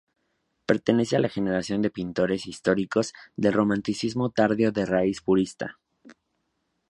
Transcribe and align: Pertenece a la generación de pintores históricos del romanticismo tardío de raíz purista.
Pertenece 0.65 1.15
a 1.15 1.19
la 1.19 1.29
generación 1.29 1.83
de 1.83 1.91
pintores 1.91 2.47
históricos 2.47 3.13
del 3.35 3.53
romanticismo 3.53 4.31
tardío 4.31 4.71
de 4.71 4.87
raíz 4.87 5.21
purista. 5.21 5.77